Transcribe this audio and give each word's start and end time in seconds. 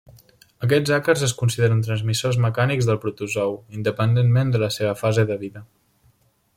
Aquests 0.67 0.93
àcars 0.95 1.25
es 1.27 1.33
consideren 1.41 1.83
transmissors 1.87 2.39
mecànics 2.47 2.89
del 2.91 2.97
protozou, 3.05 3.55
independentment 3.81 4.55
de 4.57 4.63
la 4.65 4.71
seva 4.79 4.99
fase 5.05 5.27
de 5.33 5.39
vida. 5.45 5.67